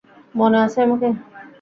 [0.35, 1.07] মনে আছে আমাকে?